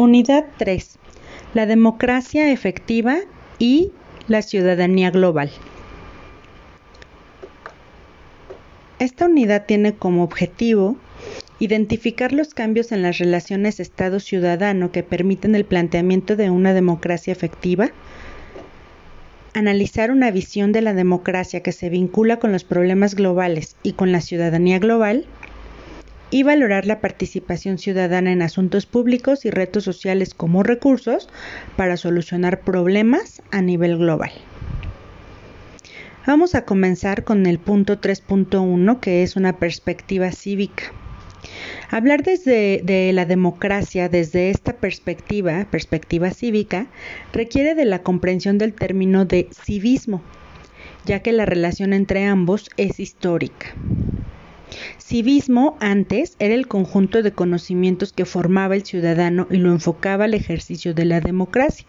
[0.00, 0.98] Unidad 3.
[1.52, 3.18] La democracia efectiva
[3.58, 3.92] y
[4.28, 5.50] la ciudadanía global.
[8.98, 10.96] Esta unidad tiene como objetivo
[11.58, 17.90] identificar los cambios en las relaciones Estado-ciudadano que permiten el planteamiento de una democracia efectiva,
[19.52, 24.12] analizar una visión de la democracia que se vincula con los problemas globales y con
[24.12, 25.26] la ciudadanía global,
[26.30, 31.28] y valorar la participación ciudadana en asuntos públicos y retos sociales como recursos
[31.76, 34.30] para solucionar problemas a nivel global.
[36.26, 40.92] Vamos a comenzar con el punto 3.1 que es una perspectiva cívica.
[41.90, 46.86] Hablar desde de la democracia desde esta perspectiva, perspectiva cívica,
[47.32, 50.22] requiere de la comprensión del término de civismo,
[51.04, 53.74] ya que la relación entre ambos es histórica.
[54.98, 60.34] Civismo antes era el conjunto de conocimientos que formaba el ciudadano y lo enfocaba al
[60.34, 61.86] ejercicio de la democracia.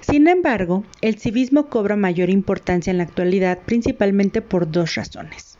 [0.00, 5.58] Sin embargo, el civismo cobra mayor importancia en la actualidad principalmente por dos razones.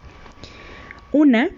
[1.13, 1.51] Una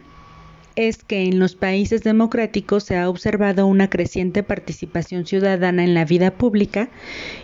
[0.77, 6.05] es que en los países democráticos se ha observado una creciente participación ciudadana en la
[6.05, 6.91] vida pública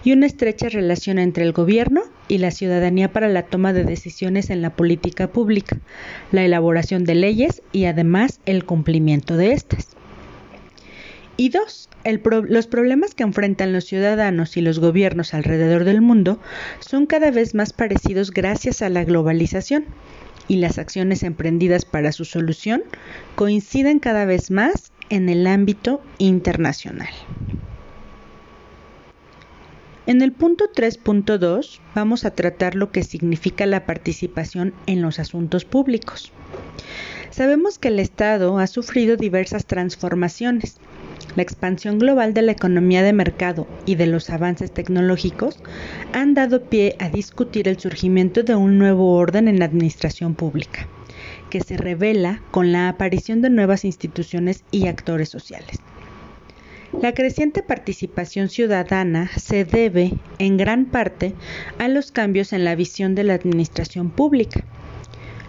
[0.04, 4.50] y una estrecha relación entre el gobierno y la ciudadanía para la toma de decisiones
[4.50, 5.78] en la política pública,
[6.30, 9.96] la elaboración de leyes y además el cumplimiento de estas.
[11.38, 11.88] Y dos,
[12.48, 16.38] los problemas que enfrentan los ciudadanos y los gobiernos alrededor del mundo
[16.80, 19.86] son cada vez más parecidos gracias a la globalización
[20.48, 22.82] y las acciones emprendidas para su solución
[23.34, 27.10] coinciden cada vez más en el ámbito internacional.
[30.06, 35.64] En el punto 3.2 vamos a tratar lo que significa la participación en los asuntos
[35.64, 36.32] públicos.
[37.32, 40.78] Sabemos que el Estado ha sufrido diversas transformaciones
[41.34, 45.62] la expansión global de la economía de mercado y de los avances tecnológicos
[46.12, 50.88] han dado pie a discutir el surgimiento de un nuevo orden en la administración pública,
[51.48, 55.78] que se revela con la aparición de nuevas instituciones y actores sociales.
[57.00, 61.32] La creciente participación ciudadana se debe, en gran parte,
[61.78, 64.62] a los cambios en la visión de la administración pública.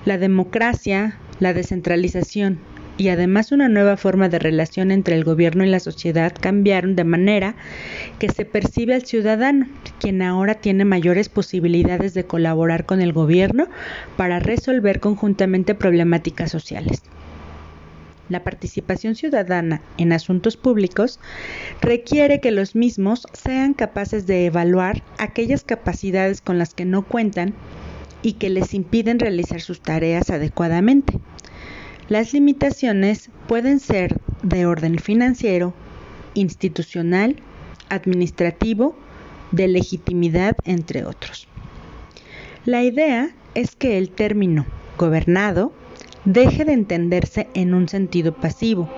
[0.06, 2.60] La democracia, la descentralización
[2.98, 7.04] y además una nueva forma de relación entre el gobierno y la sociedad cambiaron de
[7.04, 7.56] manera
[8.20, 9.68] que se percibe al ciudadano,
[10.00, 13.68] quien ahora tiene mayores posibilidades de colaborar con el gobierno
[14.16, 17.02] para resolver conjuntamente problemáticas sociales.
[18.30, 21.20] La participación ciudadana en asuntos públicos
[21.82, 27.54] requiere que los mismos sean capaces de evaluar aquellas capacidades con las que no cuentan
[28.24, 31.20] y que les impiden realizar sus tareas adecuadamente.
[32.10, 35.74] Las limitaciones pueden ser de orden financiero,
[36.34, 37.36] institucional,
[37.90, 38.96] administrativo,
[39.52, 41.48] de legitimidad, entre otros.
[42.66, 44.66] La idea es que el término
[44.98, 45.74] gobernado
[46.26, 48.90] deje de entenderse en un sentido pasivo,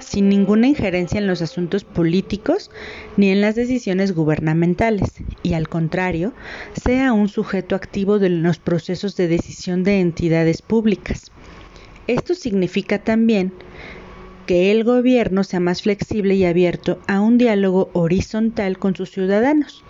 [0.00, 2.70] sin ninguna injerencia en los asuntos políticos
[3.16, 6.32] ni en las decisiones gubernamentales, y al contrario,
[6.74, 11.30] sea un sujeto activo de los procesos de decisión de entidades públicas.
[12.06, 13.52] Esto significa también
[14.46, 19.84] que el gobierno sea más flexible y abierto a un diálogo horizontal con sus ciudadanos.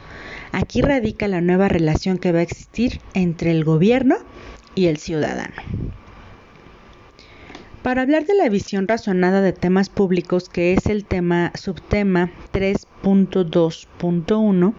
[0.53, 4.17] Aquí radica la nueva relación que va a existir entre el gobierno
[4.75, 5.55] y el ciudadano.
[7.83, 14.75] Para hablar de la visión razonada de temas públicos, que es el tema subtema 3.2.1,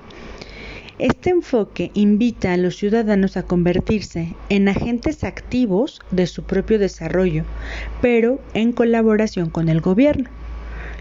[1.00, 7.44] este enfoque invita a los ciudadanos a convertirse en agentes activos de su propio desarrollo,
[8.03, 10.29] pero en colaboración con el gobierno,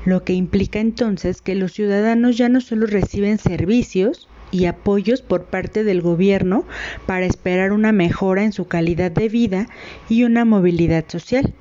[0.07, 5.45] lo que implica entonces que los ciudadanos ya no solo reciben servicios, y apoyos por
[5.45, 6.65] parte del gobierno
[7.07, 9.69] para esperar una mejora en su calidad de vida
[10.09, 11.55] y una movilidad social,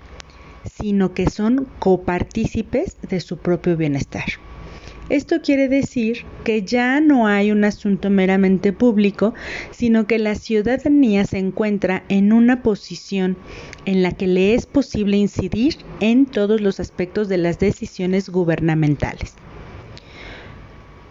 [0.66, 4.26] sino que son copartícipes de su propio bienestar.
[5.10, 9.34] Esto quiere decir que ya no hay un asunto meramente público,
[9.72, 13.36] sino que la ciudadanía se encuentra en una posición
[13.86, 19.34] en la que le es posible incidir en todos los aspectos de las decisiones gubernamentales.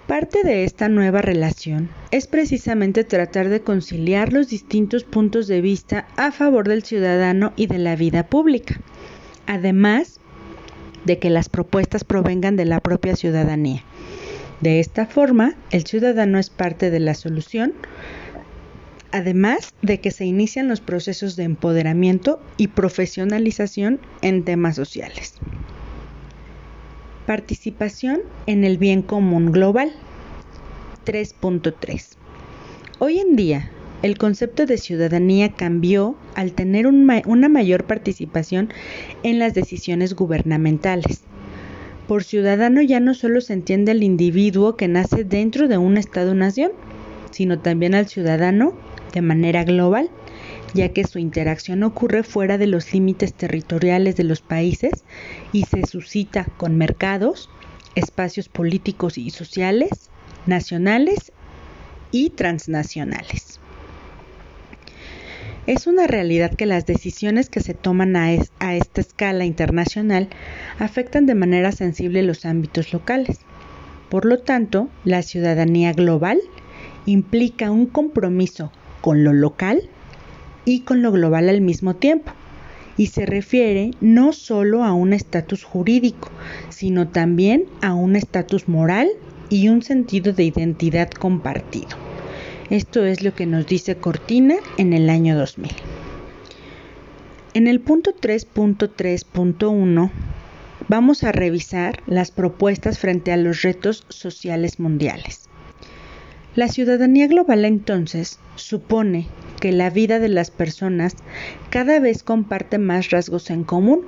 [0.07, 6.07] Parte de esta nueva relación es precisamente tratar de conciliar los distintos puntos de vista
[6.17, 8.81] a favor del ciudadano y de la vida pública.
[9.49, 10.21] Además,
[11.07, 13.83] de que las propuestas provengan de la propia ciudadanía.
[14.61, 17.73] De esta forma, el ciudadano es parte de la solución,
[19.11, 25.35] además de que se inician los procesos de empoderamiento y profesionalización en temas sociales.
[27.25, 29.93] Participación en el bien común global.
[31.07, 32.17] 3.3.
[32.99, 33.71] Hoy en día,
[34.03, 38.73] el concepto de ciudadanía cambió al tener una mayor participación
[39.25, 41.23] en las decisiones gubernamentales.
[42.07, 46.73] Por ciudadano ya no solo se entiende al individuo que nace dentro de un Estado-nación,
[47.33, 48.73] sino también al ciudadano
[49.13, 50.11] de manera global,
[50.75, 55.05] ya que su interacción ocurre fuera de los límites territoriales de los países
[55.53, 57.51] y se suscita con mercados,
[57.95, 60.09] espacios políticos y sociales,
[60.47, 61.33] nacionales
[62.11, 63.58] y transnacionales.
[65.69, 70.31] Es una realidad que las decisiones que se toman a, esta escala internacional
[70.79, 73.41] afectan de manera sensible los ámbitos locales.
[74.09, 76.41] Por lo tanto, la ciudadanía global
[77.05, 78.73] implica un compromiso
[79.03, 79.83] con lo local
[80.65, 82.33] y con lo global al mismo tiempo,
[82.97, 86.31] y se refiere no solo a un estatus jurídico,
[86.71, 89.11] sino también a un estatus moral
[89.51, 92.08] y un sentido de identidad compartido.
[92.71, 95.73] Esto es lo que nos dice Cortina en el año 2000.
[97.55, 100.11] En el punto 3.3.1
[100.87, 105.49] vamos a revisar las propuestas frente a los retos sociales mundiales.
[106.57, 109.29] La ciudadanía global entonces supone
[109.61, 111.15] que la vida de las personas
[111.71, 114.03] cada vez comparte más rasgos en común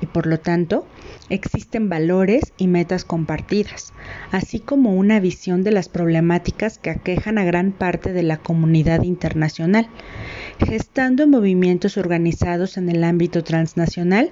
[0.00, 0.86] y por lo tanto
[1.28, 3.92] existen valores y metas compartidas,
[4.30, 9.02] así como una visión de las problemáticas que aquejan a gran parte de la comunidad
[9.02, 9.88] internacional,
[10.64, 14.30] gestando movimientos organizados en el ámbito transnacional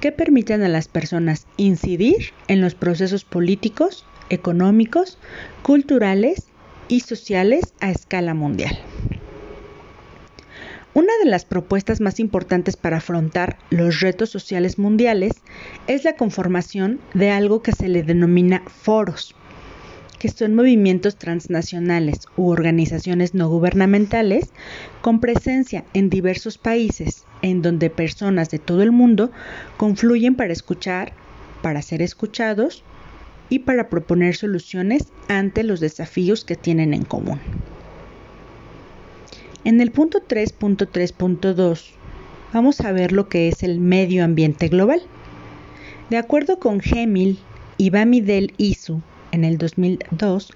[0.00, 5.18] que permiten a las personas incidir en los procesos políticos, económicos,
[5.62, 6.46] culturales
[6.88, 8.78] y sociales a escala mundial.
[10.94, 15.32] Una de las propuestas más importantes para afrontar los retos sociales mundiales
[15.88, 19.34] es la conformación de algo que se le denomina foros,
[20.20, 24.50] que son movimientos transnacionales u organizaciones no gubernamentales
[25.00, 29.32] con presencia en diversos países en donde personas de todo el mundo
[29.76, 31.12] confluyen para escuchar,
[31.60, 32.84] para ser escuchados
[33.48, 37.40] y para proponer soluciones ante los desafíos que tienen en común.
[39.64, 41.90] En el punto 3.3.2
[42.52, 45.02] vamos a ver lo que es el medio ambiente global.
[46.10, 47.38] De acuerdo con Gemil
[47.76, 49.00] y Bamidel Isu
[49.32, 50.52] en el 2002,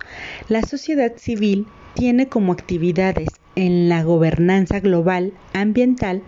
[0.49, 6.23] la sociedad civil tiene como actividades en la gobernanza global ambiental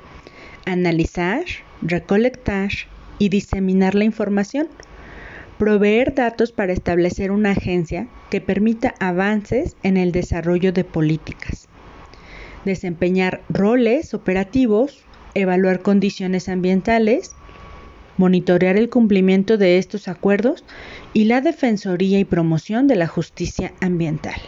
[0.64, 1.44] analizar,
[1.82, 2.70] recolectar
[3.18, 4.68] y diseminar la información,
[5.58, 11.68] proveer datos para establecer una agencia que permita avances en el desarrollo de políticas,
[12.64, 15.04] desempeñar roles operativos,
[15.34, 17.32] evaluar condiciones ambientales,
[18.16, 20.64] monitorear el cumplimiento de estos acuerdos
[21.12, 24.40] y la defensoría y promoción de la justicia ambiental.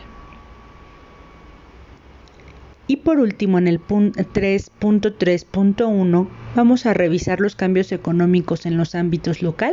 [2.87, 9.41] Y por último, en el 3.3.1 vamos a revisar los cambios económicos en los ámbitos
[9.41, 9.73] local,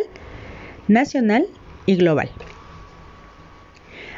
[0.88, 1.47] nacional
[1.86, 2.30] y global.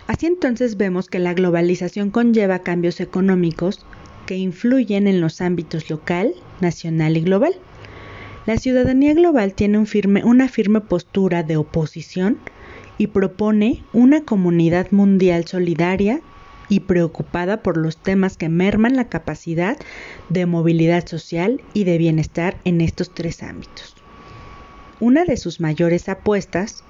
[0.05, 3.83] Así entonces vemos que la globalización conlleva cambios económicos
[4.31, 7.53] que influyen en los ámbitos local, nacional y global.
[8.45, 9.83] La ciudadanía global tiene
[10.23, 12.37] una firme postura de oposición
[12.97, 16.21] y propone una comunidad mundial solidaria
[16.69, 19.77] y preocupada por los temas que merman la capacidad
[20.29, 23.97] de movilidad social y de bienestar en estos tres ámbitos.
[25.01, 26.85] Una de sus mayores apuestas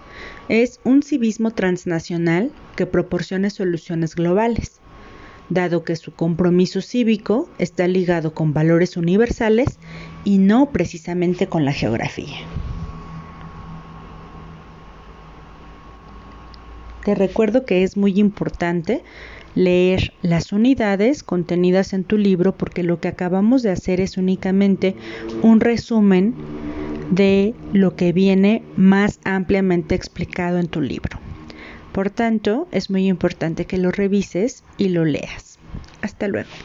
[0.48, 4.81] es un civismo transnacional que proporcione soluciones globales
[5.52, 9.80] dado que su compromiso cívico está ligado con valores universales
[10.24, 12.38] y no precisamente con la geografía.
[17.04, 19.04] Te recuerdo que es muy importante
[19.54, 24.96] leer las unidades contenidas en tu libro porque lo que acabamos de hacer es únicamente
[25.42, 26.34] un resumen
[27.10, 31.20] de lo que viene más ampliamente explicado en tu libro.
[31.94, 35.62] Por tanto, es muy importante que lo revises y lo leas.
[36.02, 36.58] Hasta luego.